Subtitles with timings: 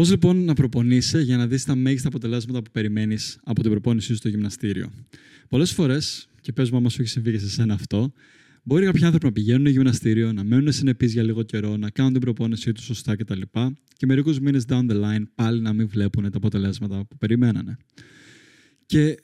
[0.00, 4.06] Πώς λοιπόν να προπονείσαι για να δεις τα μέγιστα αποτελέσματα που περιμένεις από την προπόνησή
[4.06, 4.90] σου στο γυμναστήριο;
[5.48, 8.12] Πολλές φορές, και πες μου, άμα σου έχει συμβεί και σε σένα αυτό,
[8.62, 12.12] μπορεί κάποιοι άνθρωποι να πηγαίνουν στο γυμναστήριο, να μένουν συνεπείς για λίγο καιρό, να κάνουν
[12.12, 13.40] την προπόνησή τους σωστά κτλ.
[13.40, 17.76] Και, και μερικούς μήνες down the line πάλι να μην βλέπουν τα αποτελέσματα που περιμένανε.
[18.86, 19.16] Και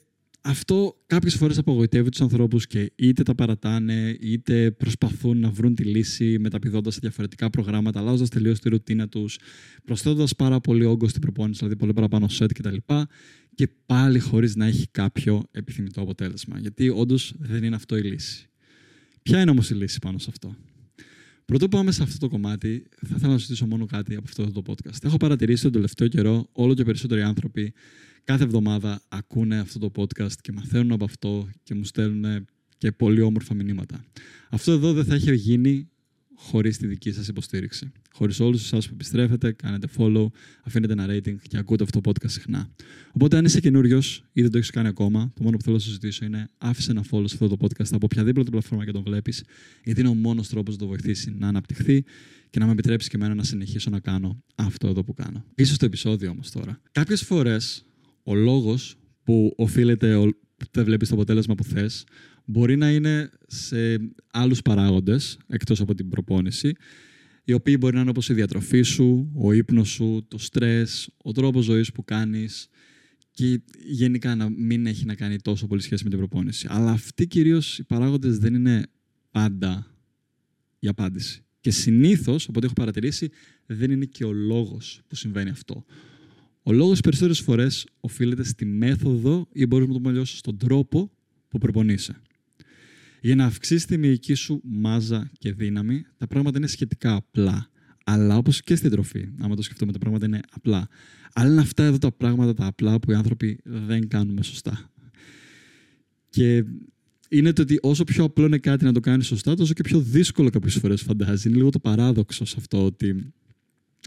[0.42, 5.84] αυτό κάποιες φορές απογοητεύει τους ανθρώπους και είτε τα παρατάνε, είτε προσπαθούν να βρουν τη
[5.84, 9.38] λύση μεταπηδώντας σε διαφορετικά προγράμματα, αλλάζοντας τελείως τη ρουτίνα τους,
[9.84, 12.76] προσθέτοντας πάρα πολύ όγκο στην προπόνηση, δηλαδή πολύ παραπάνω σετ κτλ.
[13.54, 16.58] Και πάλι χωρίς να έχει κάποιο επιθυμητό αποτέλεσμα.
[16.58, 18.48] Γιατί όντως δεν είναι αυτό η λύση.
[19.22, 20.56] Ποια είναι όμως η λύση πάνω σε αυτό;
[21.44, 24.50] Πρωτού πάμε σε αυτό το κομμάτι, θα ήθελα να σου ζητήσω μόνο κάτι από αυτό
[24.50, 25.04] το podcast.
[25.04, 27.72] Έχω παρατηρήσει τον τελευταίο καιρό όλο και περισσότεροι άνθρωποι
[28.24, 32.46] κάθε εβδομάδα ακούνε αυτό το podcast και μαθαίνουν από αυτό και μου στέλνουν
[32.78, 34.04] και πολύ όμορφα μηνύματα.
[34.50, 35.88] Αυτό εδώ δεν θα είχε γίνει
[36.34, 37.92] χωρίς τη δική σας υποστήριξη.
[38.12, 40.26] Χωρίς όλους εσάς που επιστρέφετε, κάνετε follow,
[40.62, 42.70] αφήνετε ένα rating και ακούτε αυτό το podcast συχνά.
[43.12, 45.82] Οπότε, αν είσαι καινούριος ή δεν το έχεις κάνει ακόμα, το μόνο που θέλω να
[45.82, 49.02] σου ζητήσω είναι άφησε ένα follow σε αυτό το podcast από οποιαδήποτε πλατφόρμα και τον
[49.02, 49.44] βλέπεις,
[49.84, 52.04] γιατί είναι ο μόνος τρόπος να το βοηθήσει να αναπτυχθεί
[52.50, 55.44] και να με επιτρέψει και εμένα να συνεχίσω να κάνω αυτό εδώ που κάνω.
[55.54, 56.80] Πίσω στο επεισόδιο όμως τώρα.
[56.92, 57.84] Κάποιες φορές
[58.22, 60.32] ο λόγος που οφείλεται,
[60.70, 62.04] δεν βλέπεις το αποτέλεσμα που θες,
[62.44, 63.98] μπορεί να είναι σε
[64.32, 66.72] άλλους παράγοντες, εκτός από την προπόνηση,
[67.44, 71.32] οι οποίοι μπορεί να είναι όπως η διατροφή σου, ο ύπνος σου, το στρες, ο
[71.32, 72.68] τρόπος ζωής που κάνεις
[73.30, 76.66] και γενικά να μην έχει να κάνει τόσο πολύ σχέση με την προπόνηση.
[76.70, 78.86] Αλλά αυτοί κυρίως οι παράγοντες δεν είναι
[79.30, 79.96] πάντα
[80.78, 81.44] η απάντηση.
[81.60, 83.28] Και συνήθως, από ό,τι έχω παρατηρήσει,
[83.66, 85.84] δεν είναι και ο λόγος που συμβαίνει αυτό.
[86.62, 91.10] Ο λόγος περισσότερες φορές οφείλεται στη μέθοδο ή μπορείς να το πούμε στον τρόπο
[91.48, 92.20] που προπονείσαι.
[93.20, 97.70] Για να αυξήσεις τη μυϊκή σου μάζα και δύναμη, τα πράγματα είναι σχετικά απλά.
[98.04, 100.88] Αλλά όπως και στην τροφή, άμα το σκεφτούμε, τα πράγματα είναι απλά.
[101.32, 104.90] Αλλά είναι αυτά εδώ τα πράγματα τα απλά που οι άνθρωποι δεν κάνουμε σωστά.
[106.28, 106.64] Και
[107.28, 110.00] είναι το ότι όσο πιο απλό είναι κάτι να το κάνεις σωστά, τόσο και πιο
[110.00, 111.48] δύσκολο κάποιες φορές φαντάζει.
[111.48, 113.32] Είναι λίγο το παράδοξο σε αυτό ότι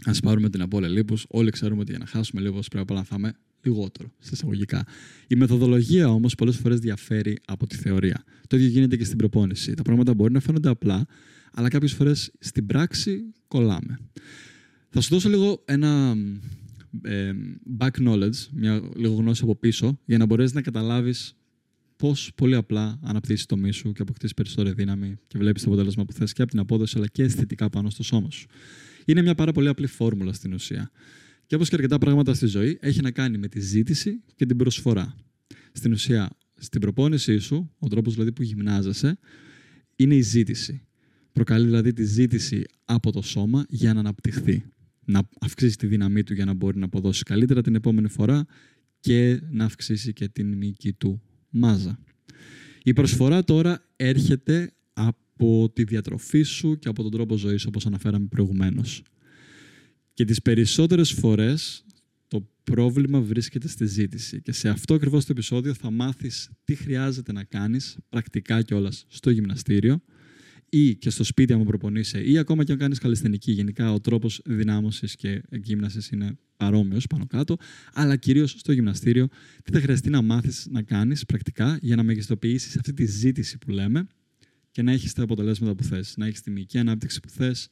[0.04, 1.26] Α πάρουμε την απώλεια λίπους.
[1.28, 4.86] Όλοι ξέρουμε ότι για να χάσουμε λίγο πρέπει να φάμε λιγότερο, σε εισαγωγικά.
[5.26, 8.24] Η μεθοδολογία όμως πολλές φορές διαφέρει από τη θεωρία.
[8.46, 9.74] Το ίδιο γίνεται και στην προπόνηση.
[9.74, 11.06] Τα πράγματα μπορεί να φαίνονται απλά,
[11.52, 13.98] αλλά κάποιες φορές στην πράξη κολλάμε.
[14.88, 16.16] Θα σου δώσω λίγο ένα
[17.02, 17.32] ε,
[17.78, 21.36] back knowledge, μια λίγο γνώση από πίσω, για να μπορέσεις να καταλάβεις
[21.96, 26.12] πώς πολύ απλά αναπτύσσεις το μίσου και αποκτήσεις περισσότερη δύναμη και βλέπεις το αποτέλεσμα που
[26.12, 28.46] θες και από την απόδοση αλλά και αισθητικά πάνω στο σώμα σου.
[29.06, 30.90] Είναι μια πάρα πολύ απλή φόρμουλα στην ουσία.
[31.46, 34.56] Και όπως και αρκετά πράγματα στη ζωή, έχει να κάνει με τη ζήτηση και την
[34.56, 35.16] προσφορά.
[35.72, 39.18] Στην ουσία, στην προπόνησή σου, ο τρόπος δηλαδή που γυμνάζεσαι,
[39.96, 40.82] είναι η ζήτηση.
[41.32, 44.64] Προκαλεί δηλαδή τη ζήτηση από το σώμα για να αναπτυχθεί.
[45.04, 48.46] Να αυξήσει τη δύναμή του για να μπορεί να αποδώσει καλύτερα την επόμενη φορά
[49.00, 51.98] και να αυξήσει και την μυϊκή του μάζα.
[52.82, 57.86] Η προσφορά τώρα έρχεται από από τη διατροφή σου και από τον τρόπο ζωής, όπως
[57.86, 59.02] αναφέραμε προηγουμένως.
[60.14, 61.84] Και τις περισσότερες φορές
[62.28, 64.42] το πρόβλημα βρίσκεται στη ζήτηση.
[64.42, 69.30] Και σε αυτό ακριβώς το επεισόδιο θα μάθεις τι χρειάζεται να κάνεις πρακτικά κιόλας στο
[69.30, 70.02] γυμναστήριο
[70.68, 73.52] ή και στο σπίτι αν προπονείσαι ή ακόμα και αν κάνεις καλλιστενική.
[73.52, 77.56] Γενικά ο τρόπος δυνάμωσης και εγκύμνασης είναι παρόμοιος πάνω κάτω,
[77.92, 79.28] αλλά κυρίως στο γυμναστήριο
[79.62, 83.70] τι θα χρειαστεί να μάθεις να κάνεις πρακτικά για να μεγιστοποιήσεις αυτή τη ζήτηση που
[83.70, 84.06] λέμε
[84.76, 86.14] και να έχεις τα αποτελέσματα που θες.
[86.16, 87.68] Να έχεις τη μυϊκή ανάπτυξη που θες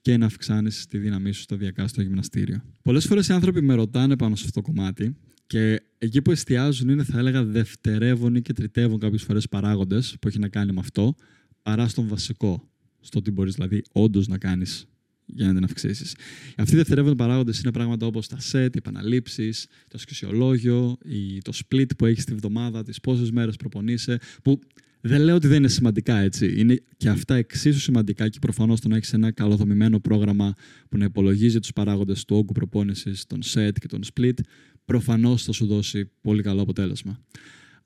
[0.00, 2.64] και να αυξάνεις τη δύναμή σου σταδιακά στο γυμναστήριο.
[2.82, 6.88] Πολλές φορές οι άνθρωποι με ρωτάνε πάνω σε αυτό το κομμάτι και εκεί που εστιάζουν
[6.88, 11.14] είναι, θα έλεγα, δευτερεύουν και τριτεύουν κάποιες φορές παράγοντες που έχει να κάνει με αυτό,
[11.62, 12.70] παρά στον βασικό.
[13.00, 14.86] Στο τι μπορείς δηλαδή όντως να κάνεις
[15.24, 16.16] για να την αυξήσεις.
[16.56, 20.98] Αυτοί οι δευτερεύοντε παράγοντες είναι πράγματα όπως τα set, οι επαναλήψεις, το ασκησιολόγιο,
[21.42, 24.60] το split που έχεις τη βδομάδα, τις πόσες μέρες προπονείσαι, που
[25.04, 26.54] δεν λέω ότι δεν είναι σημαντικά έτσι.
[26.56, 30.54] Είναι και αυτά εξίσου σημαντικά και προφανώς το να έχεις ένα καλοδομημένο πρόγραμμα
[30.88, 34.38] που να υπολογίζει τους παράγοντες του όγκου προπόνησης, των set και των split,
[34.84, 37.20] προφανώς θα σου δώσει πολύ καλό αποτέλεσμα.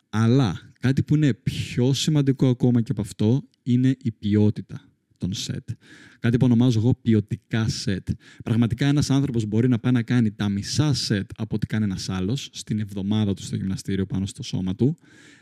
[0.08, 4.80] Αλλά κάτι που είναι πιο σημαντικό ακόμα και από αυτό είναι η ποιότητα
[5.18, 5.74] των set.
[6.18, 8.12] Κάτι που ονομάζω εγώ ποιοτικά set.
[8.44, 12.08] Πραγματικά ένας άνθρωπος μπορεί να πάει να κάνει τα μισά set από ό,τι κάνει ένας
[12.08, 14.96] άλλος στην εβδομάδα του στο γυμναστήριο πάνω στο σώμα του,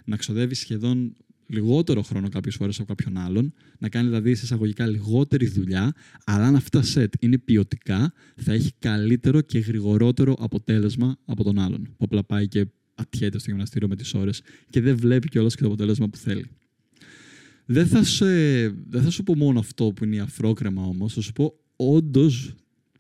[0.05, 1.15] να ξοδεύει σχεδόν
[1.47, 5.93] λιγότερο χρόνο κάποιες φορές από κάποιον άλλον, να κάνει δηλαδή σε εισαγωγικά λιγότερη δουλειά,
[6.25, 11.83] αλλά αν αυτά σετ είναι ποιοτικά, θα έχει καλύτερο και γρηγορότερο αποτέλεσμα από τον άλλον.
[11.83, 15.61] Που απλά πάει και ατιέται στο γυμναστήριο με τις ώρες και δεν βλέπει κιόλας και
[15.61, 16.47] το αποτέλεσμα που θέλει.
[17.67, 18.27] Δεν θα, σε,
[18.69, 22.55] δεν θα σου πω μόνο αυτό που είναι η αφρόκρεμα όμως, θα σου πω όντως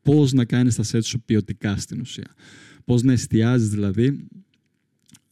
[0.05, 2.35] Πώς να κάνεις τα σετ σου ποιοτικά στην ουσία.
[2.85, 4.27] Πώς να εστιάζεις δηλαδή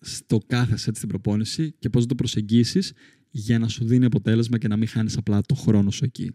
[0.02, 2.93] στο κάθε σετ στην προπόνηση και πώς να το προσεγγίσεις
[3.31, 6.31] για να σου δίνει αποτέλεσμα και να μην χάνεις απλά το χρόνο σου εκεί.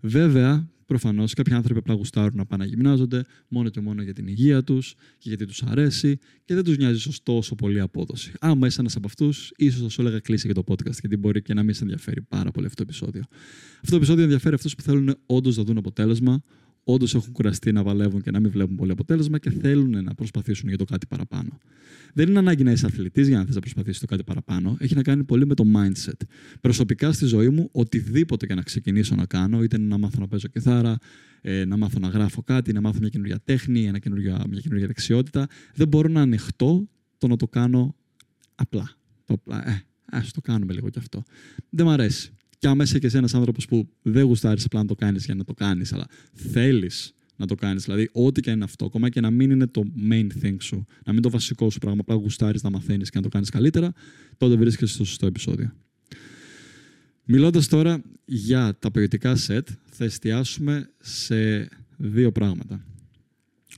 [0.00, 4.26] Βέβαια, προφανώς κάποιοι άνθρωποι απλά γουστάρουν να πάνε να γυμνάζονται μόνο και μόνο για την
[4.26, 8.32] υγεία τους και γιατί τους αρέσει και δεν τους νοιάζει ω τόσο πολύ απόδοση.
[8.40, 11.42] Άμα είσαι ένας από αυτούς, ίσως θα σου έλεγα κλείσει για το podcast, γιατί μπορεί
[11.42, 13.22] και να μην σε ενδιαφέρει πάρα πολύ αυτό το επεισόδιο.
[13.74, 16.42] Αυτό το επεισόδιο ενδιαφέρει αυτούς που θέλουν όντως να δουν αποτέλεσμα,
[16.88, 20.68] όντως έχουν κουραστεί να βαλεύουν και να μην βλέπουν πολύ αποτέλεσμα και θέλουν να προσπαθήσουν
[20.68, 21.58] για το κάτι παραπάνω.
[22.14, 24.76] Δεν είναι ανάγκη να είσαι αθλητής για να θες να προσπαθήσεις το κάτι παραπάνω.
[24.80, 26.20] Έχει να κάνει πολύ με το mindset.
[26.60, 30.48] Προσωπικά στη ζωή μου, οτιδήποτε και να ξεκινήσω να κάνω, είτε να μάθω να παίζω
[30.48, 30.96] κιθάρα,
[31.40, 34.86] ε, να μάθω να γράφω κάτι, να μάθω μια καινούργια τέχνη, ένα καινούργια, μια καινούργια
[34.86, 36.88] δεξιότητα, δεν μπορώ να ανοιχτώ
[37.18, 37.94] το να το κάνω
[38.54, 38.90] απλά.
[39.24, 41.22] Το απλά, ε, ας το κάνουμε λίγο κι αυτό.
[41.70, 42.35] Δεν μ' αρέσει.
[42.58, 45.34] Και άμα είσαι και εσύ ένας άνθρωπος που δεν γουστάρεις απλά να το κάνεις για
[45.34, 47.84] να το κάνεις, αλλά θέλεις να το κάνεις.
[47.84, 51.12] Δηλαδή, ό,τι και είναι αυτό, ακόμα και να μην είναι το main thing σου, να
[51.12, 53.92] μην το βασικό σου πράγμα, απλά γουστάρεις να μαθαίνεις και να το κάνεις καλύτερα,
[54.36, 55.72] τότε βρίσκεσαι στο σωστό επεισόδιο.
[57.24, 62.84] Μιλώντας τώρα για τα ποιοτικά set, θα εστιάσουμε σε δύο πράγματα.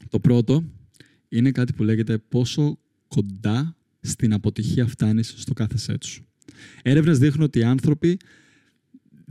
[0.09, 0.65] Το πρώτο
[1.29, 2.79] είναι κάτι που λέγεται πόσο
[3.09, 6.27] κοντά στην αποτυχία φτάνεις στο κάθε set σου.
[6.83, 8.19] Έρευνες δείχνουν ότι οι άνθρωποι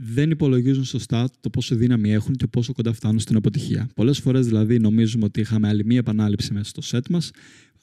[0.00, 3.88] δεν υπολογίζουν σωστά το πόσο δύναμη έχουν και πόσο κοντά φτάνουν στην αποτυχία.
[3.94, 7.30] Πολλές φορές δηλαδή νομίζουμε ότι είχαμε άλλη μία επανάληψη μέσα στο σετ μας,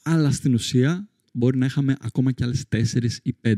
[0.03, 3.53] αλλά στην ουσία μπορεί να είχαμε ακόμα και άλλες 4 ή 5.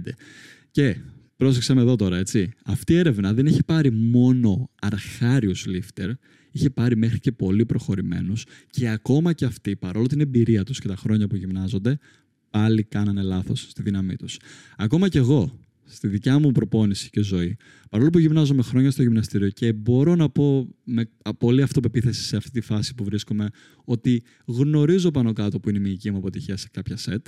[0.71, 0.97] Και
[1.35, 2.51] πρόσεξε με εδώ τώρα, έτσι.
[2.65, 6.11] Αυτή η έρευνα δεν έχει πάρει μόνο αρχάριους lifter,
[6.51, 10.87] είχε πάρει μέχρι και πολύ προχωρημένους και ακόμα και αυτοί, παρόλο την εμπειρία τους και
[10.87, 11.97] τα χρόνια που γυμνάζονται,
[12.49, 14.39] πάλι κάνανε λάθος στη δύναμή τους.
[14.77, 17.57] Ακόμα και εγώ, στη δικιά μου προπόνηση και ζωή.
[17.89, 22.49] Παρόλο που γυμνάζομαι χρόνια στο γυμναστήριο και μπορώ να πω με πολύ αυτοπεποίθηση σε αυτή
[22.49, 23.49] τη φάση που βρίσκομαι
[23.83, 27.27] ότι γνωρίζω πάνω κάτω που είναι η μυϊκή μου αποτυχία σε κάποια σετ.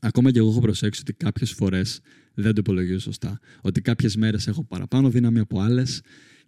[0.00, 2.00] Ακόμα και εγώ έχω προσέξει ότι κάποιες φορές
[2.34, 3.40] δεν το υπολογίζω σωστά.
[3.60, 6.00] Ότι κάποιες μέρες έχω παραπάνω δύναμη από άλλες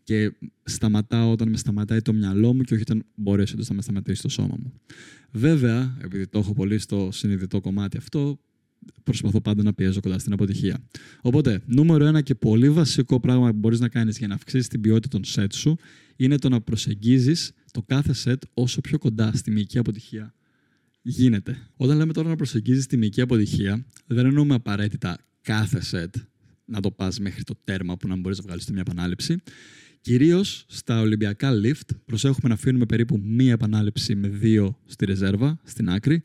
[0.03, 0.33] και
[0.63, 4.29] σταματάω όταν με σταματάει το μυαλό μου και όχι όταν μπορέσω να με σταματήσει το
[4.29, 4.73] σώμα μου.
[5.31, 8.39] Βέβαια, επειδή το έχω πολύ στο συνειδητό κομμάτι αυτό,
[9.03, 10.85] προσπαθώ πάντα να πιέζω κοντά στην αποτυχία.
[11.21, 14.81] Οπότε, νούμερο ένα και πολύ βασικό πράγμα που μπορείς να κάνεις για να αυξήσεις την
[14.81, 15.77] ποιότητα των σετ σου
[16.17, 20.35] είναι το να προσεγγίζεις το κάθε σετ όσο πιο κοντά στη μυϊκή αποτυχία
[21.07, 21.57] γίνεται.
[21.77, 26.15] Όταν λέμε τώρα να προσεγγίζεις τη μυϊκή αποτυχία, δεν εννοούμε απαραίτητα κάθε σετ
[26.65, 29.37] να το πας μέχρι το τέρμα που να μπορείς να βγάλεις μια επανάληψη.
[30.01, 35.89] Κυρίως στα Ολυμπιακά lift, προσέχουμε να αφήνουμε περίπου μία επανάληψη με δύο στη ρεζέρβα, στην
[35.89, 36.23] άκρη,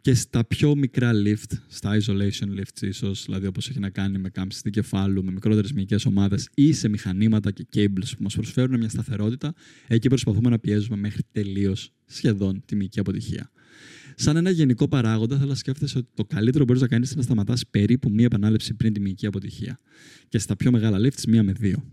[0.00, 4.28] και στα πιο μικρά lift, στα isolation lifts ίσως, δηλαδή όπως έχει να κάνει με
[4.28, 8.88] κάμψη κεφάλου, με μικρότερες μυϊκές ομάδες ή σε μηχανήματα και cables που μας προσφέρουν μια
[8.88, 9.54] σταθερότητα,
[9.86, 13.50] εκεί προσπαθούμε να πιέζουμε μέχρι τελείως σχεδόν τη μυϊκή αποτυχία.
[14.14, 17.18] Σαν ένα γενικό παράγοντα, θέλω να σκέφτεσαι ότι το καλύτερο που μπορείς να κάνεις είναι
[17.18, 19.78] να σταματάς περίπου μία επανάληψη πριν τη μυϊκή αποτυχία.
[20.28, 21.84] Και στα πιο μεγάλα lifts, μία με δύο.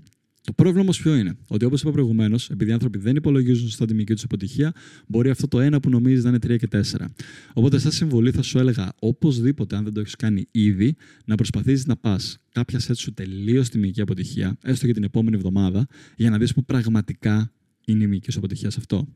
[0.47, 3.85] Το πρόβλημα όμως ποιο είναι, ότι όπως είπα προηγουμένως, επειδή οι άνθρωποι δεν υπολογίζουν σωστά
[3.85, 4.73] τη μυϊκή τους αποτυχία,
[5.07, 7.05] μπορεί αυτό το ένα που νομίζεις να είναι 3 και 4.
[7.53, 10.95] Οπότε, σαν συμβολή, θα σου έλεγα οπωσδήποτε, αν δεν το έχεις κάνει ήδη,
[11.25, 15.35] να προσπαθήσεις να πας κάποια σετ σου τελείως στη μυϊκή αποτυχία, έστω για την επόμενη
[15.35, 17.51] εβδομάδα, για να δεις που πραγματικά
[17.85, 19.07] είναι η μυϊκή σου αποτυχία σε αυτό.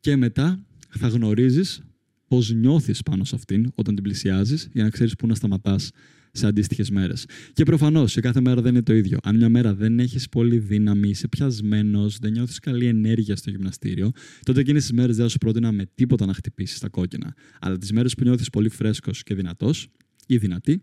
[0.00, 1.82] Και μετά θα γνωρίζεις
[2.28, 5.90] πώς νιώθεις πάνω σε αυτήν όταν την πλησιάζεις, για να ξέρεις πού να σταματάς
[6.32, 7.26] σε αντίστοιχες μέρες.
[7.52, 9.18] Και προφανώς σε κάθε μέρα δεν είναι το ίδιο.
[9.22, 14.10] Αν μια μέρα δεν έχεις πολύ δύναμη, είσαι πιασμένος, δεν νιώθεις καλή ενέργεια στο γυμναστήριο,
[14.42, 17.34] τότε εκείνες τις μέρες δεν θα σου πρότεινα με τίποτα να χτυπήσεις τα κόκκινα.
[17.60, 19.88] Αλλά τις μέρες που νιώθεις πολύ φρέσκος και δυνατός
[20.26, 20.82] ή δυνατή,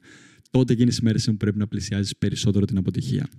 [0.50, 3.30] τότε εκείνες τις μέρες πρέπει να πλησιάζεις περισσότερο την αποτυχία.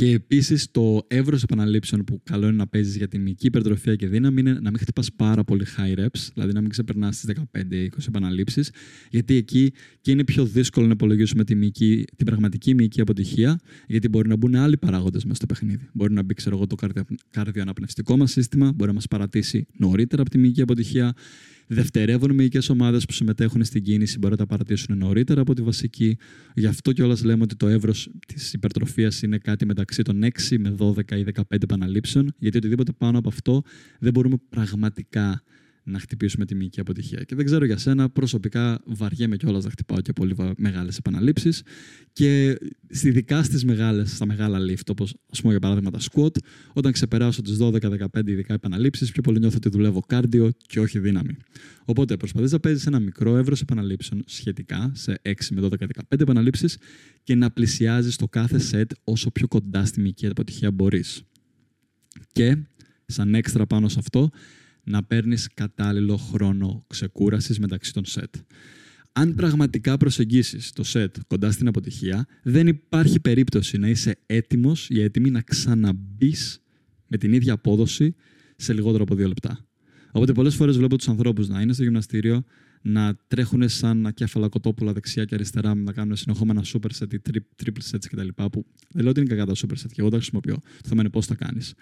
[0.00, 4.06] Και επίσης το εύρος επαναλήψεων που καλό είναι να παίζεις για την μυϊκή υπερτροφία και
[4.06, 7.62] δύναμη είναι να μην χτυπάς πάρα πολύ high reps, δηλαδή να μην ξεπερνάς τις 15-20
[8.08, 8.70] επαναλήψεις,
[9.10, 14.08] γιατί εκεί και είναι πιο δύσκολο να υπολογίσουμε τη μυϊκή, την πραγματική μυϊκή αποτυχία, γιατί
[14.08, 15.88] μπορεί να μπουν άλλοι παράγοντες μέσα στο παιχνίδι.
[15.92, 16.76] Μπορεί να μπει, ξέρω εγώ, το
[17.30, 21.14] καρδιοαναπνευστικό μας σύστημα, μπορεί να μας παρατήσει νωρίτερα από τη μυϊκή αποτυχία
[21.74, 26.16] δευτερεύουν μυϊκές ομάδες που συμμετέχουν στην κίνηση μπορεί να τα παρατήσουν νωρίτερα από τη βασική.
[26.54, 30.74] Γι' αυτό κιόλας λέμε ότι το εύρος της υπερτροφίας είναι κάτι μεταξύ των 6 με
[30.78, 33.62] 12 ή 15 επαναλήψεων, γιατί οτιδήποτε πάνω από αυτό
[33.98, 35.42] δεν μπορούμε πραγματικά
[35.90, 37.22] να χτυπήσουμε τη μυϊκή αποτυχία.
[37.22, 41.62] Και δεν ξέρω για σένα, προσωπικά βαριέμαι κιόλας να χτυπάω και πολύ μεγάλες επαναλήψεις.
[42.12, 42.58] Και
[43.02, 46.36] ειδικά στις μεγάλες, στα μεγάλα lift, όπως ας πούμε για παράδειγμα τα squat,
[46.72, 51.36] όταν ξεπεράσω τις 12-15 ειδικά επαναλήψεις, πιο πολύ νιώθω ότι δουλεύω κάρδιο και όχι δύναμη.
[51.84, 56.78] Οπότε προσπαθείς να παίζεις ένα μικρό εύρος επαναλήψεων σχετικά σε 6 με 12-15 επαναλήψεις
[57.22, 61.22] και να πλησιάζεις το κάθε set όσο πιο κοντά στη μυϊκή αποτυχία μπορείς.
[62.32, 62.56] Και
[63.06, 64.30] σαν έξτρα πάνω σε αυτό,
[64.90, 68.34] να παίρνεις κατάλληλο χρόνο ξεκούρασης μεταξύ των σετ.
[69.12, 75.00] Αν πραγματικά προσεγγίσεις το σετ κοντά στην αποτυχία, δεν υπάρχει περίπτωση να είσαι έτοιμος ή
[75.00, 76.34] έτοιμη να ξαναμπεί
[77.06, 78.14] με την ίδια απόδοση
[78.56, 79.64] σε λιγότερο από δύο λεπτά.
[80.12, 82.44] Οπότε πολλές φορές βλέπω τους ανθρώπους να είναι στο γυμναστήριο,
[82.82, 87.20] να τρέχουν σαν ακέφαλα κοτόπουλα δεξιά και αριστερά, να κάνουν συνεχόμενα super set ή
[87.64, 88.28] triple sets κτλ.
[88.34, 90.54] Που δεν λέω ότι είναι κακά τα super set και εγώ τα χρησιμοποιώ.
[90.54, 91.74] Το θέμα είναι πώς τα κάνεις.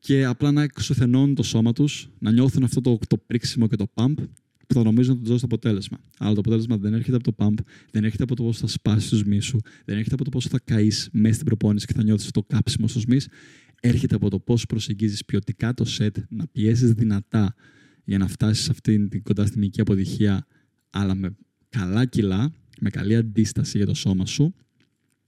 [0.00, 3.90] Και απλά να εξουθενώνουν το σώμα τους, να νιώθουν αυτό το, το πρίξιμο και το
[3.94, 4.14] pump
[4.66, 5.98] που θα νομίζουν ότι τους δώσει το αποτέλεσμα.
[6.18, 9.08] Αλλά το αποτέλεσμα δεν έρχεται από το pump, δεν έρχεται από το πόσο θα σπάσεις
[9.08, 12.30] τους μίσου, δεν έρχεται από το πόσο θα καείς μέσα στην προπόνηση και θα νιώθεις
[12.30, 13.16] το κάψιμο στους μη.
[13.80, 17.54] Έρχεται από το πώς προσεγγίζεις ποιοτικά το set, να πιέσεις δυνατά
[18.04, 20.46] για να φτάσεις σε αυτήν την κοντά στη μυϊκή αποτυχία,
[20.90, 21.36] αλλά με
[21.68, 24.54] καλά κιλά, με καλή αντίσταση για το σώμα σου,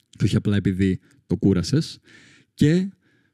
[0.09, 1.99] και όχι απλά επειδή το κούρασες.
[2.55, 2.89] Και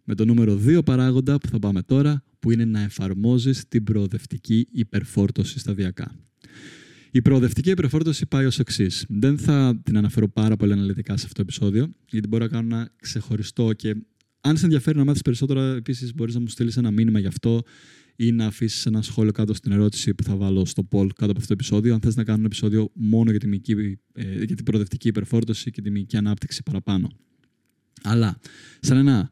[0.09, 4.69] με το νούμερο 2 παράγοντα που θα πάμε τώρα, που είναι να εφαρμόζεις την προοδευτική
[4.73, 6.15] υπερφόρτωση σταδιακά.
[7.11, 9.05] Η προοδευτική υπερφόρτωση πάει ως εξής.
[9.09, 12.75] Δεν θα την αναφέρω πάρα πολύ αναλυτικά σε αυτό το επεισόδιο, γιατί μπορώ να κάνω
[12.75, 13.95] ένα ξεχωριστό και
[14.41, 17.63] αν σε ενδιαφέρει να μάθεις περισσότερα, επίσης μπορείς να μου στείλεις ένα μήνυμα γι' αυτό
[18.17, 21.37] ή να αφήσεις ένα σχόλιο κάτω στην ερώτηση που θα βάλω στο poll κάτω από
[21.37, 21.95] αυτό το επεισόδιο.
[21.95, 23.73] Αν θες να κάνω ένα επεισόδιο μόνο για, τη μυϊκή,
[24.13, 27.11] ε, για την προοδευτική υπερφόρτωση και τη μυϊκή ανάπτυξη παραπάνω.
[28.03, 28.39] Αλλά,
[28.81, 29.31] σαν ένα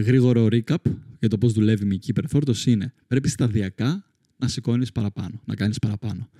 [0.00, 0.76] γρήγορο recap
[1.18, 4.04] για το πώς δουλεύει η μυϊκή υπερφόρτωση είναι πρέπει σταδιακά
[4.36, 6.30] να σηκώνεις παραπάνω, να κάνεις παραπάνω.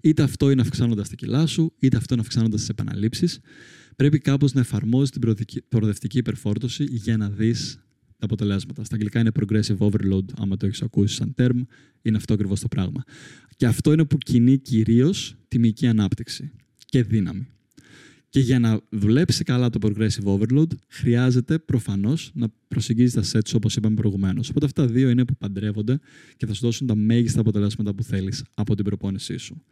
[0.00, 3.40] Είτε αυτό είναι αυξάνοντας τα κιλά σου, είτε αυτό είναι αυξάνοντας τις επαναλήψεις.
[3.96, 5.20] Πρέπει κάπως να εφαρμόζεις την
[5.68, 7.74] προοδευτική υπερφόρτωση για να δεις
[8.18, 8.84] τα αποτελέσματα.
[8.84, 11.60] Στα αγγλικά είναι progressive overload, άμα το έχεις ακούσει σαν term,
[12.02, 13.02] είναι αυτό ακριβώς το πράγμα.
[13.56, 16.50] Και αυτό είναι που κινεί κυρίως τη μυϊκή ανάπτυξη
[16.86, 17.48] και δύναμη.
[18.32, 23.76] Και για να δουλέψει καλά το progressive overload, χρειάζεται προφανώς να προσεγγίζει τα sets όπως
[23.76, 24.48] είπαμε προηγουμένως.
[24.48, 25.98] Οπότε αυτά δύο είναι που παντρεύονται
[26.36, 29.62] και θα σου δώσουν τα μέγιστα αποτελέσματα που θέλεις από την προπόνησή σου.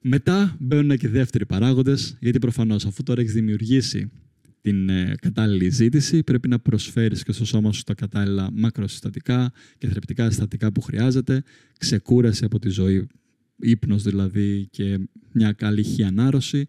[0.00, 4.10] Μετά μπαίνουν και οι δεύτεροι παράγοντες, γιατί προφανώς αφού τώρα έχεις δημιουργήσει
[4.60, 9.88] την ε, κατάλληλη ζήτηση, πρέπει να προσφέρεις και στο σώμα σου τα κατάλληλα μακροσυστατικά και
[9.88, 11.42] θρεπτικά συστατικά που χρειάζεται,
[11.78, 13.06] ξεκούραση από τη ζωή,
[13.56, 14.98] ύπνος δηλαδή και
[15.32, 16.66] μια καλή χιανάρωση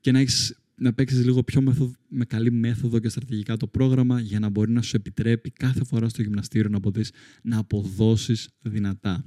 [0.00, 4.20] και να, έχεις, να παίξεις λίγο πιο μεθοδ, με καλή μέθοδο και στρατηγικά το πρόγραμμα
[4.20, 7.10] για να μπορεί να σου επιτρέπει κάθε φορά στο γυμναστήριο να, αποδείς,
[7.42, 9.24] να αποδώσεις δυνατά.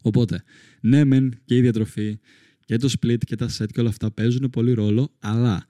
[0.00, 0.42] Οπότε,
[0.80, 2.18] ναι μεν και η διατροφή
[2.64, 5.66] και το split και τα set και όλα αυτά παίζουν πολύ ρόλο, αλλά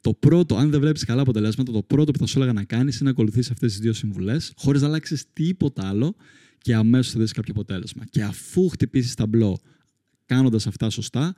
[0.00, 2.94] το πρώτο, αν δεν βλέπεις καλά αποτελέσματα, το πρώτο που θα σου έλεγα να κάνεις
[2.94, 6.14] είναι να ακολουθήσεις αυτές τις δύο συμβουλές, χωρίς να αλλάξεις τίποτα άλλο
[6.58, 8.04] και αμέσως θα δεις κάποιο αποτέλεσμα.
[8.10, 9.60] Και αφού χτυπήσεις ταμπλό
[10.26, 11.34] κάνοντας αυτά σωστά,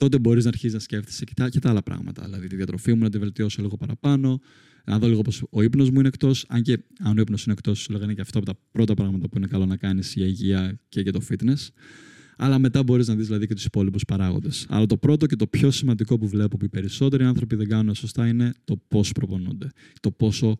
[0.00, 2.24] τότε μπορείς να αρχίσεις να σκέφτεσαι και τα, και τα άλλα πράγματα.
[2.24, 4.40] Δηλαδή τη διατροφή μου να τη βελτιώσω λίγο παραπάνω,
[4.84, 6.44] να δω λίγο πώ ο ύπνος μου είναι εκτός.
[6.48, 9.28] Αν και αν ο ύπνος είναι εκτός, σου λέγανε και αυτό από τα πρώτα πράγματα
[9.28, 11.68] που είναι καλό να κάνεις για υγεία και για το fitness
[12.42, 14.66] αλλά μετά μπορείς να δεις δηλαδή και τους υπόλοιπους παράγοντες.
[14.68, 17.94] Αλλά το πρώτο και το πιο σημαντικό που βλέπω που οι περισσότεροι άνθρωποι δεν κάνουν
[17.94, 19.70] σωστά είναι το πώς προπονούνται.
[20.00, 20.58] Το πόσο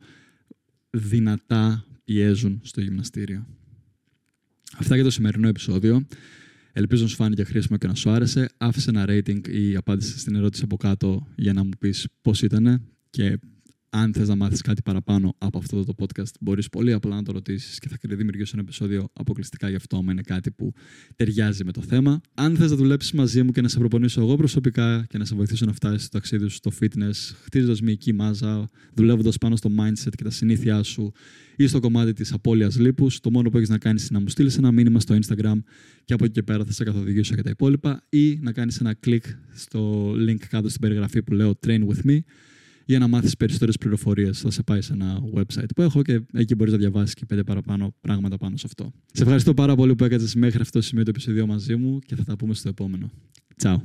[0.90, 3.46] δυνατά πιέζουν στο γυμναστήριο.
[4.78, 6.06] Αυτά για το σημερινό επεισόδιο.
[6.72, 8.48] Ελπίζω να σου φάνηκε χρήσιμο και να σου άρεσε.
[8.56, 12.82] Άφησε ένα rating ή απάντησε στην ερώτηση από κάτω για να μου πεις πώς ήταν
[13.10, 13.38] και
[13.90, 17.32] αν θες να μάθεις κάτι παραπάνω από αυτό το podcast, μπορείς πολύ απλά να το
[17.32, 20.72] ρωτήσεις και θα δημιουργήσω ένα επεισόδιο αποκλειστικά γι' αυτό, άμα είναι κάτι που
[21.16, 22.20] ταιριάζει με το θέμα.
[22.34, 25.34] Αν θες να δουλέψεις μαζί μου και να σε προπονήσω εγώ προσωπικά και να σε
[25.34, 30.12] βοηθήσω να φτάσεις στο ταξίδι σου στο fitness, χτίζοντας μυϊκή μάζα, δουλεύοντας πάνω στο mindset
[30.16, 31.12] και τα συνήθειά σου
[31.56, 34.28] ή στο κομμάτι της απώλειας λίπους, το μόνο που έχεις να κάνεις είναι να μου
[34.28, 35.58] στείλεις ένα μήνυμα στο Instagram
[36.04, 38.94] και από εκεί και πέρα θα σε καθοδηγήσω για τα υπόλοιπα ή να κάνεις ένα
[38.94, 42.18] κλικ στο link κάτω στην περιγραφή που λέω Train with me
[42.90, 44.40] για να μάθεις περισσότερες πληροφορίες.
[44.40, 47.42] Θα σε πάει σε ένα website που έχω και εκεί μπορείς να διαβάσεις και πέντε
[47.42, 48.92] παραπάνω πράγματα πάνω σε αυτό.
[49.12, 52.14] Σε ευχαριστώ πάρα πολύ που έκατες μέχρι αυτό το σημείο το επεισόδιο μαζί μου και
[52.14, 53.10] θα τα πούμε στο επόμενο.
[53.56, 53.82] Τσάου.